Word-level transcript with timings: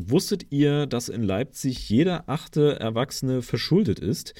Wusstet 0.00 0.46
ihr, 0.50 0.86
dass 0.86 1.08
in 1.08 1.24
Leipzig 1.24 1.88
jeder 1.88 2.28
achte 2.28 2.78
Erwachsene 2.78 3.42
verschuldet 3.42 3.98
ist? 3.98 4.32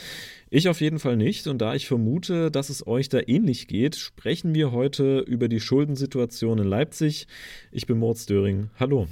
Ich 0.51 0.69
auf 0.69 0.81
jeden 0.81 1.01
Fall 1.01 1.17
nicht 1.17 1.49
und 1.49 1.59
da 1.59 1.75
ich 1.75 1.89
vermute, 1.89 2.53
dass 2.53 2.69
es 2.69 2.87
euch 2.87 3.09
da 3.09 3.19
ähnlich 3.27 3.67
geht, 3.67 3.97
sprechen 3.97 4.55
wir 4.55 4.71
heute 4.71 5.19
über 5.19 5.49
die 5.49 5.59
Schuldensituation 5.59 6.59
in 6.59 6.69
Leipzig. 6.69 7.27
Ich 7.73 7.87
bin 7.87 7.99
Moritz 7.99 8.25
Döring. 8.27 8.71
Hallo. 8.79 9.09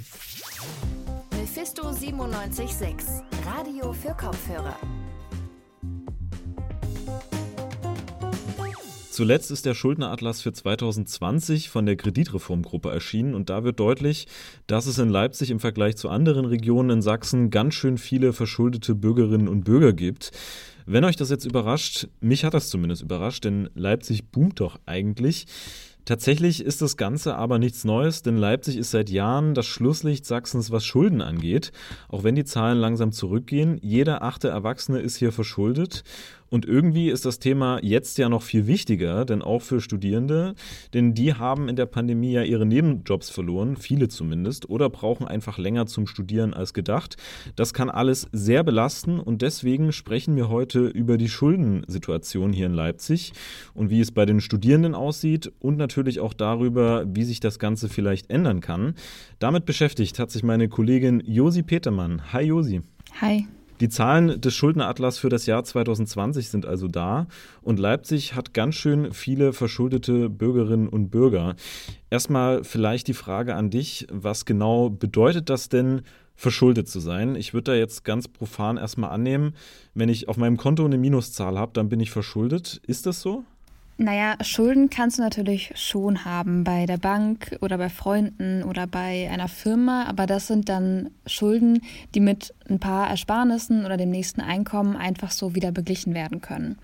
Mephisto 1.33 1.83
976, 1.83 3.25
Radio 3.45 3.93
für 3.93 4.15
Kopfhörer. 4.15 4.77
Zuletzt 9.17 9.51
ist 9.51 9.65
der 9.65 9.73
Schuldneratlas 9.73 10.43
für 10.43 10.53
2020 10.53 11.71
von 11.71 11.87
der 11.87 11.97
Kreditreformgruppe 11.97 12.91
erschienen 12.91 13.35
und 13.35 13.49
da 13.49 13.65
wird 13.65 13.81
deutlich, 13.81 14.27
dass 14.67 14.85
es 14.85 14.99
in 14.99 15.09
Leipzig 15.09 15.51
im 15.51 15.59
Vergleich 15.59 15.97
zu 15.97 16.11
anderen 16.11 16.45
Regionen 16.45 16.91
in 16.91 17.01
Sachsen 17.01 17.49
ganz 17.49 17.73
schön 17.73 17.97
viele 17.97 18.35
verschuldete 18.35 18.95
Bürgerinnen 18.95 19.49
und 19.49 19.65
Bürger 19.65 19.95
gibt. 19.95 20.33
Wenn 20.85 21.03
euch 21.03 21.17
das 21.17 21.31
jetzt 21.31 21.47
überrascht, 21.47 22.09
mich 22.21 22.45
hat 22.45 22.53
das 22.53 22.69
zumindest 22.69 23.01
überrascht, 23.01 23.45
denn 23.45 23.71
Leipzig 23.75 24.31
boomt 24.31 24.61
doch 24.61 24.79
eigentlich. 24.85 25.47
Tatsächlich 26.07 26.65
ist 26.65 26.83
das 26.83 26.97
Ganze 26.97 27.35
aber 27.35 27.59
nichts 27.59 27.85
Neues, 27.85 28.23
denn 28.23 28.37
Leipzig 28.37 28.77
ist 28.77 28.93
seit 28.93 29.11
Jahren 29.11 29.55
das 29.55 29.67
Schlusslicht 29.67 30.25
Sachsens, 30.25 30.71
was 30.71 30.85
Schulden 30.85 31.21
angeht. 31.21 31.73
Auch 32.09 32.23
wenn 32.23 32.37
die 32.37 32.45
Zahlen 32.45 32.79
langsam 32.79 33.11
zurückgehen, 33.11 33.79
jeder 33.83 34.23
achte 34.23 34.49
Erwachsene 34.49 35.01
ist 35.01 35.17
hier 35.17 35.33
verschuldet. 35.33 36.05
Und 36.51 36.65
irgendwie 36.65 37.11
ist 37.11 37.25
das 37.25 37.39
Thema 37.39 37.79
jetzt 37.83 38.19
ja 38.19 38.29
noch 38.29 38.43
viel 38.43 38.67
wichtiger, 38.67 39.25
denn 39.25 39.43
auch 39.43 39.63
für 39.63 39.81
Studierende, 39.81 40.55
denn 40.95 41.15
die 41.15 41.35
haben 41.35 41.69
in 41.69 41.77
der 41.77 41.87
Pandemie 41.87 42.33
ja 42.33 42.43
ihre 42.43 42.67
Nebenjobs 42.67 43.31
verloren, 43.31 43.77
viele 43.77 44.09
zumindest, 44.09 44.69
oder 44.69 44.89
brauchen 44.91 45.27
einfach 45.27 45.59
länger 45.59 45.87
zum 45.87 46.07
Studieren 46.07 46.55
als 46.55 46.75
gedacht. 46.75 47.17
Das 47.57 47.75
kann 47.75 47.91
alles 47.91 48.29
sehr 48.33 48.63
belasten 48.63 49.19
und 49.19 49.43
deswegen 49.43 49.93
sprechen 49.93 50.37
wir 50.37 50.49
heute 50.49 50.87
über 50.87 51.19
die 51.19 51.29
Schuldensituation 51.29 52.53
hier 52.53 52.67
in 52.67 52.75
Leipzig 52.75 53.33
und 53.75 53.91
wie 53.91 54.01
es 54.01 54.13
bei 54.13 54.27
den 54.27 54.41
Studierenden 54.41 54.95
aussieht 54.95 55.53
und 55.59 55.77
natürlich 55.77 56.21
auch 56.21 56.35
darüber, 56.35 57.05
wie 57.07 57.25
sich 57.25 57.41
das 57.41 57.59
Ganze 57.59 57.89
vielleicht 57.89 58.31
ändern 58.31 58.61
kann. 58.61 58.95
Damit 59.39 59.67
beschäftigt 59.67 60.19
hat 60.19 60.31
sich 60.31 60.43
meine 60.43 60.69
Kollegin 60.69 61.23
Josi 61.27 61.63
Petermann. 61.63 62.33
Hi 62.33 62.45
Josi. 62.45 62.83
Hi. 63.21 63.47
Die 63.81 63.91
Zahlen 63.91 64.41
des 64.41 64.55
Schuldneratlas 64.55 65.19
für 65.19 65.29
das 65.29 65.45
Jahr 65.45 65.63
2020 65.63 66.49
sind 66.49 66.65
also 66.65 66.89
da 66.89 67.27
und 67.61 67.79
Leipzig 67.79 68.35
hat 68.35 68.55
ganz 68.55 68.75
schön 68.75 69.13
viele 69.13 69.53
verschuldete 69.53 70.31
Bürgerinnen 70.31 70.89
und 70.89 71.11
Bürger. 71.11 71.57
Erstmal 72.09 72.65
vielleicht 72.65 73.07
die 73.07 73.15
Frage 73.15 73.55
an 73.55 73.69
dich, 73.69 74.07
was 74.11 74.47
genau 74.47 74.89
bedeutet 74.89 75.51
das 75.51 75.69
denn, 75.69 76.03
verschuldet 76.35 76.89
zu 76.89 77.01
sein? 77.01 77.35
Ich 77.35 77.53
würde 77.53 77.73
da 77.73 77.75
jetzt 77.75 78.05
ganz 78.05 78.29
profan 78.29 78.79
erstmal 78.79 79.11
annehmen, 79.11 79.55
wenn 79.95 80.09
ich 80.09 80.29
auf 80.29 80.39
meinem 80.39 80.57
Konto 80.57 80.85
eine 80.85 80.99
Minuszahl 80.99 81.59
habe, 81.59 81.73
dann 81.75 81.89
bin 81.89 82.01
ich 82.01 82.11
verschuldet. 82.11 82.81
Ist 82.87 83.05
das 83.07 83.21
so? 83.21 83.45
Naja, 83.99 84.37
Schulden 84.43 84.91
kannst 84.91 85.17
du 85.17 85.23
natürlich 85.23 85.73
schon 85.75 86.27
haben 86.27 86.65
bei 86.65 86.85
der 86.85 86.99
Bank 86.99 87.57
oder 87.63 87.79
bei 87.79 87.89
Freunden 87.89 88.63
oder 88.63 88.87
bei 88.87 89.31
einer 89.31 89.49
Firma, 89.49 90.05
aber 90.05 90.27
das 90.27 90.49
sind 90.49 90.69
dann 90.69 91.09
Schulden, 91.25 91.81
die 92.15 92.21
mit 92.21 92.53
ein 92.69 92.79
paar 92.79 93.09
Ersparnissen 93.09 93.87
oder 93.87 93.97
dem 93.97 94.11
nächsten 94.11 94.43
Einkommen 94.43 94.97
einfach 94.97 95.31
so 95.31 95.55
wieder 95.55 95.73
beglichen 95.73 96.13
werden 96.13 96.43
können. 96.43 96.77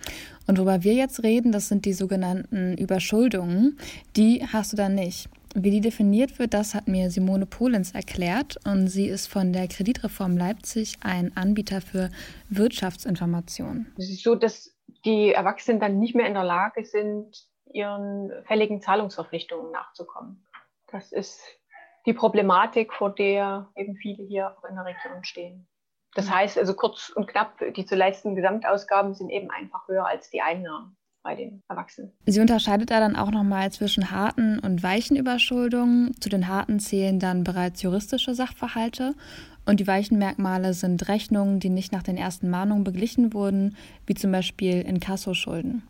Und 0.46 0.56
worüber 0.56 0.84
wir 0.84 0.94
jetzt 0.94 1.22
reden, 1.22 1.52
das 1.52 1.68
sind 1.68 1.84
die 1.84 1.92
sogenannten 1.92 2.78
Überschuldungen. 2.78 3.76
Die 4.16 4.46
hast 4.50 4.72
du 4.72 4.78
dann 4.78 4.94
nicht. 4.94 5.28
Wie 5.54 5.70
die 5.70 5.82
definiert 5.82 6.38
wird, 6.38 6.54
das 6.54 6.74
hat 6.74 6.88
mir 6.88 7.10
Simone 7.10 7.44
Polenz 7.44 7.92
erklärt 7.92 8.56
und 8.64 8.88
sie 8.88 9.06
ist 9.08 9.26
von 9.26 9.52
der 9.52 9.68
Kreditreform 9.68 10.38
Leipzig 10.38 10.96
ein 11.00 11.36
Anbieter 11.36 11.82
für 11.82 12.08
Wirtschaftsinformationen. 12.48 13.86
Es 13.98 14.08
ist 14.08 14.22
so, 14.22 14.34
dass 14.34 14.71
die 15.04 15.32
Erwachsenen 15.32 15.80
dann 15.80 15.98
nicht 15.98 16.14
mehr 16.14 16.26
in 16.26 16.34
der 16.34 16.44
Lage 16.44 16.84
sind, 16.84 17.46
ihren 17.72 18.32
fälligen 18.44 18.80
Zahlungsverpflichtungen 18.80 19.72
nachzukommen. 19.72 20.46
Das 20.88 21.12
ist 21.12 21.42
die 22.06 22.12
Problematik, 22.12 22.92
vor 22.92 23.10
der 23.10 23.70
eben 23.76 23.96
viele 23.96 24.24
hier 24.24 24.56
auch 24.56 24.64
in 24.64 24.74
der 24.74 24.84
Region 24.84 25.24
stehen. 25.24 25.68
Das 26.14 26.30
heißt 26.30 26.58
also 26.58 26.74
kurz 26.74 27.08
und 27.08 27.26
knapp, 27.26 27.58
die 27.74 27.86
zu 27.86 27.96
leistenden 27.96 28.36
Gesamtausgaben 28.36 29.14
sind 29.14 29.30
eben 29.30 29.50
einfach 29.50 29.88
höher 29.88 30.06
als 30.06 30.28
die 30.28 30.42
Einnahmen 30.42 30.96
bei 31.22 31.34
den 31.34 31.62
Erwachsenen. 31.68 32.12
Sie 32.26 32.40
unterscheidet 32.40 32.90
da 32.90 33.00
dann 33.00 33.16
auch 33.16 33.30
nochmal 33.30 33.70
zwischen 33.72 34.10
harten 34.10 34.58
und 34.58 34.82
weichen 34.82 35.16
Überschuldungen. 35.16 36.12
Zu 36.20 36.28
den 36.28 36.48
harten 36.48 36.80
zählen 36.80 37.18
dann 37.18 37.44
bereits 37.44 37.82
juristische 37.82 38.34
Sachverhalte 38.34 39.14
und 39.64 39.80
die 39.80 39.86
weichen 39.86 40.18
Merkmale 40.18 40.74
sind 40.74 41.08
Rechnungen, 41.08 41.60
die 41.60 41.70
nicht 41.70 41.92
nach 41.92 42.02
den 42.02 42.16
ersten 42.16 42.50
Mahnungen 42.50 42.84
beglichen 42.84 43.32
wurden, 43.32 43.76
wie 44.06 44.14
zum 44.14 44.32
Beispiel 44.32 44.80
Inkassoschulden. 44.80 45.82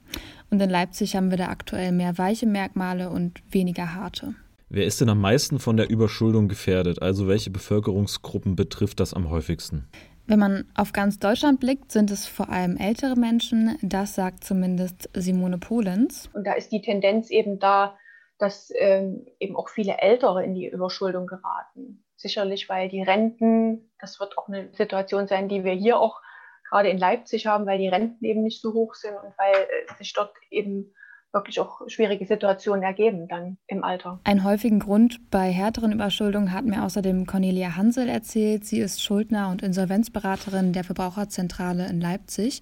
Und 0.51 0.61
in 0.61 0.71
Leipzig 0.71 1.17
haben 1.17 1.31
wir 1.31 1.39
da 1.39 1.49
aktuell 1.49 1.93
mehr 1.93 2.19
weiche 2.19 2.47
Merkmale 2.47 3.09
und 3.09 3.43
weniger 3.51 3.95
harte. 3.95 4.35
Wer 4.69 4.87
ist 4.87 5.01
denn 5.01 5.11
am 5.11 5.21
meisten 5.21 5.59
von 5.59 5.77
der 5.77 5.91
Überschuldung 5.91 6.49
gefährdet? 6.49 7.03
Also 7.03 7.29
welche 7.29 7.51
Bevölkerungsgruppen 7.51 8.57
betrifft 8.57 9.01
das 9.01 9.13
am 9.13 9.29
häufigsten? 9.29 9.87
Wenn 10.33 10.39
man 10.39 10.65
auf 10.75 10.95
ganz 10.95 11.19
Deutschland 11.19 11.61
blickt, 11.61 11.93
sind 11.93 12.11
es 12.11 12.27
vor 12.27 12.49
allem 12.49 12.79
ältere 12.79 13.17
Menschen. 13.17 13.77
Das 13.83 14.15
sagt 14.15 14.45
zumindest 14.45 15.11
Simone 15.13 15.59
Polenz. 15.59 16.31
Und 16.33 16.47
da 16.47 16.55
ist 16.55 16.73
die 16.73 16.81
Tendenz 16.81 17.29
eben 17.29 17.59
da, 17.59 17.99
dass 18.39 18.73
ähm, 18.79 19.27
eben 19.41 19.57
auch 19.57 19.69
viele 19.69 19.99
Ältere 19.99 20.43
in 20.43 20.55
die 20.55 20.67
Überschuldung 20.67 21.27
geraten 21.27 22.03
sicherlich, 22.17 22.71
weil 22.71 22.89
die 22.89 23.03
Renten, 23.03 23.93
das 24.01 24.21
wird 24.21 24.39
auch 24.39 24.49
eine 24.49 24.73
Situation 24.73 25.27
sein, 25.27 25.51
die 25.51 25.65
wir 25.65 25.75
hier 25.75 25.99
auch 25.99 26.23
gerade 26.67 26.89
in 26.89 26.97
Leipzig 26.97 27.47
haben, 27.47 27.67
weil 27.67 27.77
die 27.77 27.89
Renten 27.89 28.25
eben 28.25 28.43
nicht 28.43 28.63
so 28.63 28.73
hoch 28.73 28.95
sind 28.95 29.15
und 29.15 29.37
weil 29.37 29.53
äh, 29.53 29.95
sich 29.99 30.15
dort 30.15 30.33
eben 30.49 30.95
wirklich 31.33 31.61
auch 31.61 31.81
schwierige 31.89 32.27
Situationen 32.27 32.83
ergeben 32.83 33.27
dann 33.29 33.57
im 33.67 33.85
Alter. 33.85 34.21
Einen 34.25 34.45
häufigen 34.45 34.81
Grund 34.81 35.31
bei 35.31 35.51
härteren 35.51 35.93
Überschuldungen 35.93 36.53
hat 36.53 36.65
mir 36.65 36.85
außerdem 36.85 37.27
Cornelia 37.27 37.77
Hansel 37.77 38.09
erzählt. 38.09 38.65
Sie 38.65 38.79
ist 38.79 39.03
Schuldner 39.03 39.51
und 39.51 39.63
Insolvenzberaterin 39.63 40.73
der 40.73 40.85
Verbraucherzentrale 40.85 41.89
in 41.89 42.01
Leipzig. 42.01 42.61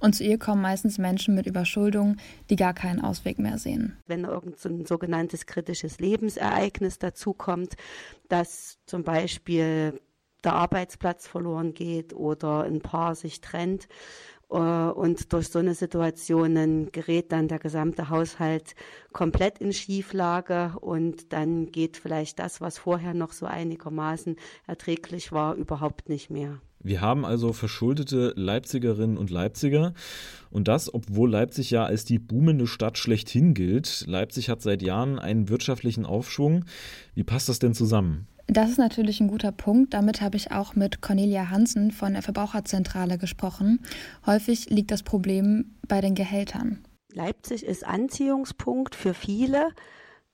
Und 0.00 0.14
zu 0.14 0.24
ihr 0.24 0.38
kommen 0.38 0.62
meistens 0.62 0.98
Menschen 0.98 1.34
mit 1.34 1.46
Überschuldungen, 1.46 2.20
die 2.50 2.56
gar 2.56 2.74
keinen 2.74 3.00
Ausweg 3.00 3.38
mehr 3.38 3.58
sehen. 3.58 3.96
Wenn 4.06 4.24
irgend 4.24 4.58
so 4.58 4.68
ein 4.68 4.84
sogenanntes 4.84 5.46
kritisches 5.46 5.98
Lebensereignis 5.98 6.98
dazukommt, 6.98 7.74
dass 8.28 8.78
zum 8.86 9.02
Beispiel 9.02 10.00
der 10.44 10.54
Arbeitsplatz 10.54 11.26
verloren 11.26 11.74
geht 11.74 12.14
oder 12.14 12.62
ein 12.62 12.80
Paar 12.80 13.14
sich 13.14 13.40
trennt 13.40 13.88
und 14.50 15.32
durch 15.32 15.48
so 15.48 15.60
eine 15.60 15.74
Situation 15.74 16.90
gerät 16.90 17.30
dann 17.30 17.48
der 17.48 17.60
gesamte 17.60 18.10
Haushalt 18.10 18.74
komplett 19.12 19.58
in 19.58 19.72
Schieflage 19.72 20.72
und 20.80 21.32
dann 21.32 21.70
geht 21.70 21.96
vielleicht 21.96 22.38
das, 22.40 22.60
was 22.60 22.78
vorher 22.78 23.14
noch 23.14 23.32
so 23.32 23.46
einigermaßen 23.46 24.36
erträglich 24.66 25.30
war, 25.30 25.54
überhaupt 25.54 26.08
nicht 26.08 26.30
mehr. 26.30 26.60
Wir 26.82 27.02
haben 27.02 27.26
also 27.26 27.52
verschuldete 27.52 28.32
Leipzigerinnen 28.36 29.18
und 29.18 29.30
Leipziger 29.30 29.92
und 30.50 30.66
das, 30.66 30.92
obwohl 30.92 31.30
Leipzig 31.30 31.70
ja 31.70 31.84
als 31.84 32.06
die 32.06 32.18
boomende 32.18 32.66
Stadt 32.66 32.96
schlechthin 32.96 33.52
gilt. 33.52 34.04
Leipzig 34.06 34.48
hat 34.48 34.62
seit 34.62 34.80
Jahren 34.80 35.18
einen 35.18 35.50
wirtschaftlichen 35.50 36.06
Aufschwung. 36.06 36.64
Wie 37.14 37.22
passt 37.22 37.50
das 37.50 37.58
denn 37.58 37.74
zusammen? 37.74 38.26
Das 38.52 38.68
ist 38.68 38.78
natürlich 38.78 39.20
ein 39.20 39.28
guter 39.28 39.52
Punkt. 39.52 39.94
Damit 39.94 40.20
habe 40.20 40.36
ich 40.36 40.50
auch 40.50 40.74
mit 40.74 41.00
Cornelia 41.00 41.50
Hansen 41.50 41.92
von 41.92 42.14
der 42.14 42.22
Verbraucherzentrale 42.22 43.16
gesprochen. 43.16 43.78
Häufig 44.26 44.68
liegt 44.70 44.90
das 44.90 45.04
Problem 45.04 45.76
bei 45.86 46.00
den 46.00 46.16
Gehältern. 46.16 46.82
Leipzig 47.12 47.64
ist 47.64 47.86
Anziehungspunkt 47.86 48.96
für 48.96 49.14
viele, 49.14 49.68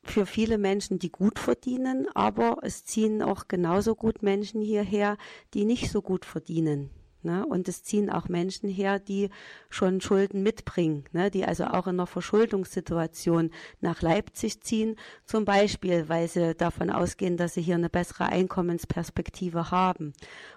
für 0.03 0.25
viele 0.25 0.56
Menschen, 0.56 0.99
die 0.99 1.10
gut 1.10 1.38
verdienen, 1.38 2.06
aber 2.15 2.60
es 2.62 2.84
ziehen 2.84 3.21
auch 3.21 3.49
genauso 3.49 3.94
gut 3.94 4.22
Menschen 4.22 4.62
hierher, 4.62 5.19
die 5.53 5.66
nicht 5.66 5.91
so 5.91 6.00
gut 6.00 6.24
verdienen. 6.24 6.89
Ne? 7.27 7.45
Und 7.45 7.69
es 7.69 7.83
ziehen 7.83 8.09
auch 8.09 8.28
Menschen 8.28 8.69
her, 8.69 8.99
die 9.01 9.31
schon 9.69 10.01
Schulden 10.01 10.43
mitbringen, 10.43 11.05
ne? 11.13 11.31
die 11.31 11.45
also 11.45 11.65
auch 11.65 11.89
in 11.89 11.97
einer 11.97 12.07
Verschuldungssituation 12.07 13.51
nach 13.81 14.01
Leipzig 14.01 14.63
ziehen, 14.63 14.97
zum 15.25 15.45
Beispiel, 15.45 16.09
weil 16.09 16.28
sie 16.28 16.55
davon 16.55 16.91
ausgehen, 16.91 17.37
dass 17.37 17.55
sie 17.55 17.63
hier 17.63 17.75
eine 17.75 17.91
bessere 17.91 18.27
Einkommensperspektive 18.27 19.73
haben. 19.73 20.13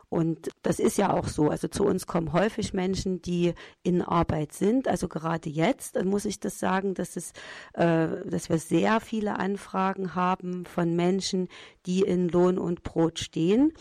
Und 0.10 0.50
das 0.64 0.80
ist 0.80 0.98
ja 0.98 1.14
auch 1.14 1.28
so. 1.28 1.50
Also 1.50 1.68
zu 1.68 1.86
uns 1.86 2.08
kommen 2.08 2.34
häufig 2.34 2.74
Menschen, 2.74 3.22
die 3.22 3.54
in 3.84 4.02
Arbeit 4.02 4.54
sind. 4.54 4.88
Also 4.88 5.08
gerade 5.08 5.50
jetzt 5.50 5.96
dann 5.96 6.08
muss 6.08 6.26
ich 6.26 6.40
das 6.40 6.60
sagen, 6.60 6.94
dass 6.94 7.16
es, 7.16 7.32
äh, 7.74 8.08
dass 8.26 8.50
wir 8.50 8.58
sehr 8.58 9.00
viele 9.02 9.38
Anfragen 9.38 10.16
haben 10.16 10.66
von 10.66 10.96
Menschen, 10.96 11.48
die 11.86 12.02
in 12.02 12.30
Lohn 12.30 12.58
und 12.58 12.84
Brot 12.84 13.20
stehen 13.20 13.74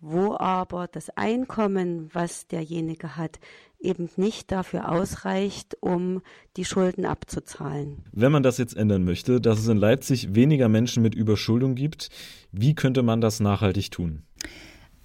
wo 0.00 0.36
aber 0.38 0.88
das 0.88 1.10
Einkommen, 1.10 2.10
was 2.12 2.46
derjenige 2.46 3.16
hat, 3.16 3.38
eben 3.80 4.08
nicht 4.16 4.52
dafür 4.52 4.90
ausreicht, 4.90 5.76
um 5.80 6.22
die 6.56 6.64
Schulden 6.64 7.04
abzuzahlen. 7.04 8.04
Wenn 8.12 8.32
man 8.32 8.42
das 8.42 8.58
jetzt 8.58 8.76
ändern 8.76 9.04
möchte, 9.04 9.40
dass 9.40 9.58
es 9.58 9.68
in 9.68 9.76
Leipzig 9.76 10.34
weniger 10.34 10.68
Menschen 10.68 11.02
mit 11.02 11.14
Überschuldung 11.14 11.74
gibt, 11.74 12.08
wie 12.52 12.74
könnte 12.74 13.02
man 13.02 13.20
das 13.20 13.40
nachhaltig 13.40 13.90
tun? 13.90 14.22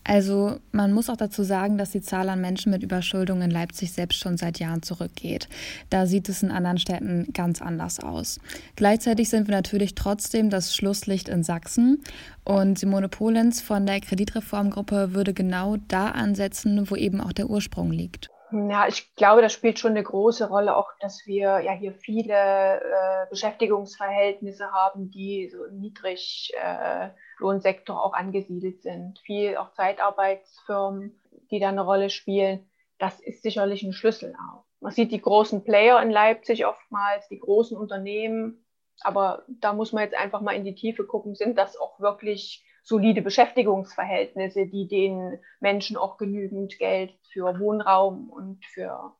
Also 0.03 0.59
man 0.71 0.93
muss 0.93 1.09
auch 1.09 1.17
dazu 1.17 1.43
sagen, 1.43 1.77
dass 1.77 1.91
die 1.91 2.01
Zahl 2.01 2.29
an 2.29 2.41
Menschen 2.41 2.71
mit 2.71 2.81
Überschuldung 2.81 3.41
in 3.41 3.51
Leipzig 3.51 3.91
selbst 3.91 4.19
schon 4.19 4.35
seit 4.35 4.59
Jahren 4.59 4.81
zurückgeht. 4.81 5.47
Da 5.89 6.07
sieht 6.07 6.27
es 6.27 6.41
in 6.41 6.49
anderen 6.49 6.79
Städten 6.79 7.27
ganz 7.33 7.61
anders 7.61 7.99
aus. 7.99 8.39
Gleichzeitig 8.75 9.29
sind 9.29 9.47
wir 9.47 9.55
natürlich 9.55 9.93
trotzdem 9.93 10.49
das 10.49 10.75
Schlusslicht 10.75 11.29
in 11.29 11.43
Sachsen. 11.43 12.01
Und 12.43 12.79
Simone 12.79 13.09
Polenz 13.09 13.61
von 13.61 13.85
der 13.85 14.01
Kreditreformgruppe 14.01 15.13
würde 15.13 15.33
genau 15.33 15.77
da 15.87 16.09
ansetzen, 16.09 16.89
wo 16.89 16.95
eben 16.95 17.21
auch 17.21 17.33
der 17.33 17.49
Ursprung 17.49 17.91
liegt. 17.91 18.30
Ja, 18.51 18.87
ich 18.87 19.15
glaube, 19.15 19.41
das 19.41 19.53
spielt 19.53 19.79
schon 19.79 19.91
eine 19.91 20.03
große 20.03 20.49
Rolle, 20.49 20.75
auch 20.75 20.91
dass 20.99 21.25
wir 21.25 21.61
ja 21.61 21.71
hier 21.71 21.93
viele 21.93 22.33
äh, 22.33 23.25
Beschäftigungsverhältnisse 23.29 24.73
haben, 24.73 25.09
die 25.09 25.49
so 25.49 25.63
im 25.63 25.79
Niedriglohnsektor 25.79 27.95
äh, 27.95 27.99
auch 27.99 28.13
angesiedelt 28.13 28.81
sind. 28.81 29.19
Viel 29.19 29.55
auch 29.55 29.71
Zeitarbeitsfirmen, 29.71 31.17
die 31.49 31.59
da 31.59 31.69
eine 31.69 31.81
Rolle 31.81 32.09
spielen. 32.09 32.69
Das 32.97 33.21
ist 33.21 33.41
sicherlich 33.41 33.83
ein 33.83 33.93
Schlüssel 33.93 34.35
auch. 34.35 34.65
Man 34.81 34.91
sieht 34.91 35.11
die 35.11 35.21
großen 35.21 35.63
Player 35.63 36.01
in 36.01 36.09
Leipzig 36.09 36.65
oftmals, 36.65 37.29
die 37.29 37.39
großen 37.39 37.77
Unternehmen. 37.77 38.65
Aber 38.99 39.45
da 39.47 39.71
muss 39.71 39.93
man 39.93 40.03
jetzt 40.03 40.15
einfach 40.15 40.41
mal 40.41 40.55
in 40.55 40.65
die 40.65 40.75
Tiefe 40.75 41.05
gucken, 41.05 41.35
sind 41.35 41.57
das 41.57 41.77
auch 41.77 42.01
wirklich 42.01 42.65
solide 42.83 43.21
Beschäftigungsverhältnisse, 43.21 44.67
die 44.67 44.87
den 44.87 45.39
Menschen 45.59 45.97
auch 45.97 46.17
genügend 46.17 46.77
Geld 46.77 47.13
für 47.31 47.59
Wohnraum 47.59 48.29
und 48.29 48.65
für 48.65 49.13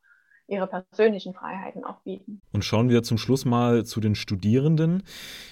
ihre 0.51 0.67
persönlichen 0.67 1.33
Freiheiten 1.33 1.83
auch 1.83 2.01
bieten. 2.01 2.41
Und 2.51 2.65
schauen 2.65 2.89
wir 2.89 3.03
zum 3.03 3.17
Schluss 3.17 3.45
mal 3.45 3.85
zu 3.85 4.01
den 4.01 4.15
Studierenden. 4.15 5.03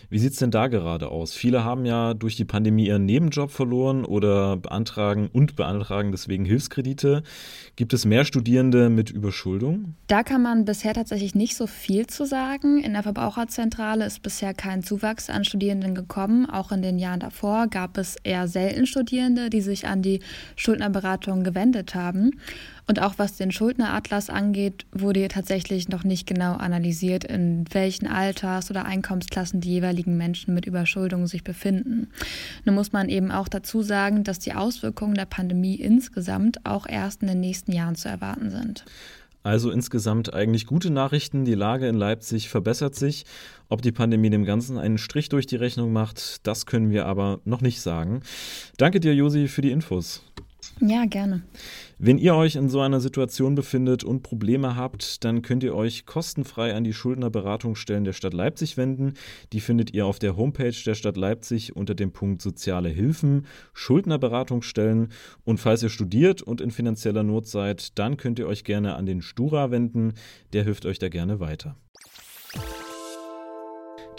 Wie 0.10 0.20
sieht 0.20 0.34
es 0.34 0.40
denn 0.40 0.52
da 0.52 0.68
gerade 0.68 1.10
aus? 1.10 1.34
Viele 1.34 1.64
haben 1.64 1.86
ja 1.86 2.14
durch 2.14 2.36
die 2.36 2.46
Pandemie 2.46 2.88
ihren 2.88 3.06
Nebenjob 3.06 3.52
verloren 3.52 4.04
oder 4.04 4.58
beantragen 4.58 5.30
und 5.32 5.56
beantragen 5.56 6.12
deswegen 6.12 6.46
Hilfskredite. 6.46 7.24
Gibt 7.76 7.94
es 7.94 8.06
mehr 8.06 8.26
Studierende 8.26 8.90
mit 8.90 9.10
Überschuldung? 9.10 9.96
Da 10.08 10.24
kann 10.24 10.42
man 10.42 10.66
bisher 10.66 10.94
tatsächlich 10.94 11.36
nicht 11.36 11.56
so 11.56 11.68
viel 11.68 12.08
zu 12.08 12.26
sagen. 12.26 12.84
In 12.84 12.94
der 12.94 13.04
Verbraucherzentrale 13.04 14.06
ist 14.06 14.22
bisher 14.22 14.54
kein 14.54 14.84
Zuwachs 14.84 15.30
an 15.30 15.46
Studierenden 15.46 15.96
gekommen. 15.96 16.50
Auch 16.50 16.72
in 16.72 16.82
den 16.82 17.00
Jahren 17.00 17.22
davor 17.22 17.68
gab 17.68 17.98
es 17.98 18.18
eher 18.24 18.48
selten 18.48 18.86
Studierende, 18.86 19.50
die 19.50 19.62
sich 19.62 19.88
an 19.88 20.02
die 20.02 20.20
Schuldnerberatung 20.56 21.44
gewendet 21.44 21.96
haben. 21.96 22.32
Und 22.90 23.00
auch 23.04 23.14
was 23.18 23.38
den 23.38 23.52
Schuldneratlas 23.52 24.32
angeht, 24.32 24.88
wurde 24.92 25.28
tatsächlich 25.28 25.90
noch 25.90 26.04
nicht 26.04 26.26
genau 26.26 26.54
analysiert, 26.54 27.24
in 27.24 27.66
welchen 27.72 28.08
Alters- 28.08 28.72
oder 28.72 28.84
Einkommensklassen 28.84 29.62
die 29.62 29.70
jeweiligen 29.70 30.18
Menschen 30.18 30.56
mit 30.56 30.66
Überschuldung 30.66 31.28
sich 31.28 31.44
befinden. 31.44 32.08
Nun 32.66 32.74
muss 32.74 32.92
man 32.92 33.08
eben 33.08 33.30
auch 33.30 33.48
dazu 33.48 33.84
sagen, 33.84 34.24
dass 34.24 34.40
die 34.40 34.54
Auswirkungen 34.54 35.14
der 35.14 35.28
Pandemie 35.28 35.76
insgesamt 35.76 36.66
auch 36.66 36.88
erst 36.88 37.22
in 37.22 37.28
den 37.28 37.40
nächsten 37.40 37.74
Jahren 37.74 37.94
zu 37.94 38.10
erwarten 38.10 38.50
sind. 38.50 38.86
Also 39.44 39.70
insgesamt 39.70 40.34
eigentlich 40.34 40.66
gute 40.66 40.90
Nachrichten. 40.90 41.46
Die 41.46 41.54
Lage 41.54 41.88
in 41.88 41.96
Leipzig 41.96 42.50
verbessert 42.50 42.96
sich. 42.96 43.24
Ob 43.70 43.84
die 43.84 43.92
Pandemie 43.92 44.32
dem 44.32 44.46
Ganzen 44.46 44.80
einen 44.80 44.98
Strich 44.98 45.30
durch 45.30 45.46
die 45.46 45.58
Rechnung 45.58 45.94
macht, 45.94 46.48
das 46.48 46.66
können 46.66 46.90
wir 46.90 47.06
aber 47.06 47.40
noch 47.46 47.62
nicht 47.62 47.82
sagen. 47.82 48.22
Danke 48.78 49.00
dir, 49.00 49.14
Josi, 49.14 49.48
für 49.48 49.62
die 49.62 49.70
Infos. 49.70 50.24
Ja, 50.82 51.06
gerne. 51.06 51.44
Wenn 52.02 52.18
ihr 52.18 52.34
euch 52.34 52.56
in 52.56 52.70
so 52.70 52.80
einer 52.80 53.02
Situation 53.02 53.56
befindet 53.56 54.06
und 54.06 54.24
Probleme 54.24 54.78
habt, 54.78 55.26
dann 55.26 55.42
könnt 55.42 55.66
ihr 55.66 55.76
euch 55.76 56.06
kostenfrei 56.06 56.74
an 56.74 56.86
die 56.86 56.94
Schuldnerberatungsstellen 56.94 58.06
der 58.06 58.14
Stadt 58.14 58.34
Leipzig 58.34 58.78
wenden. 58.78 59.16
Die 59.52 59.60
findet 59.60 59.94
ihr 59.94 60.06
auf 60.06 60.18
der 60.18 60.38
Homepage 60.38 60.72
der 60.86 60.96
Stadt 60.96 61.18
Leipzig 61.18 61.76
unter 61.76 61.96
dem 61.96 62.14
Punkt 62.14 62.42
Soziale 62.42 62.88
Hilfen, 62.88 63.48
Schuldnerberatungsstellen. 63.74 65.10
Und 65.44 65.60
falls 65.60 65.84
ihr 65.84 65.90
studiert 65.90 66.42
und 66.42 66.62
in 66.62 66.72
finanzieller 66.72 67.24
Not 67.24 67.48
seid, 67.48 68.00
dann 68.00 68.16
könnt 68.16 68.40
ihr 68.40 68.48
euch 68.48 68.64
gerne 68.64 68.96
an 68.96 69.06
den 69.06 69.22
Stura 69.22 69.70
wenden. 69.70 70.14
Der 70.54 70.64
hilft 70.64 70.86
euch 70.86 71.00
da 71.00 71.10
gerne 71.10 71.42
weiter. 71.42 71.76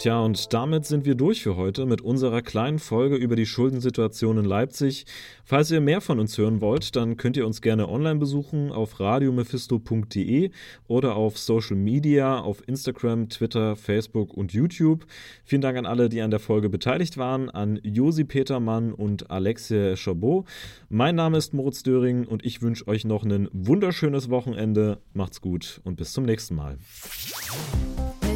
Tja, 0.01 0.19
und 0.19 0.51
damit 0.51 0.87
sind 0.87 1.05
wir 1.05 1.13
durch 1.13 1.43
für 1.43 1.57
heute 1.57 1.85
mit 1.85 2.01
unserer 2.01 2.41
kleinen 2.41 2.79
Folge 2.79 3.17
über 3.17 3.35
die 3.35 3.45
Schuldensituation 3.45 4.39
in 4.39 4.45
Leipzig. 4.45 5.05
Falls 5.45 5.69
ihr 5.69 5.79
mehr 5.79 6.01
von 6.01 6.19
uns 6.19 6.35
hören 6.39 6.59
wollt, 6.59 6.95
dann 6.95 7.17
könnt 7.17 7.37
ihr 7.37 7.45
uns 7.45 7.61
gerne 7.61 7.87
online 7.87 8.17
besuchen 8.17 8.71
auf 8.71 8.99
radiomephisto.de 8.99 10.49
oder 10.87 11.15
auf 11.15 11.37
Social 11.37 11.75
Media, 11.75 12.39
auf 12.39 12.67
Instagram, 12.67 13.29
Twitter, 13.29 13.75
Facebook 13.75 14.33
und 14.33 14.53
YouTube. 14.53 15.05
Vielen 15.43 15.61
Dank 15.61 15.77
an 15.77 15.85
alle, 15.85 16.09
die 16.09 16.21
an 16.21 16.31
der 16.31 16.39
Folge 16.39 16.69
beteiligt 16.69 17.19
waren, 17.19 17.51
an 17.51 17.79
Josi 17.83 18.23
Petermann 18.23 18.93
und 18.93 19.29
Alexia 19.29 19.95
Chabot. 19.95 20.47
Mein 20.89 21.13
Name 21.13 21.37
ist 21.37 21.53
Moritz 21.53 21.83
Döring 21.83 22.25
und 22.25 22.43
ich 22.43 22.63
wünsche 22.63 22.87
euch 22.87 23.05
noch 23.05 23.23
ein 23.23 23.49
wunderschönes 23.53 24.31
Wochenende. 24.31 24.97
Macht's 25.13 25.41
gut 25.41 25.79
und 25.83 25.97
bis 25.97 26.11
zum 26.11 26.25
nächsten 26.25 26.55
Mal. 26.55 26.79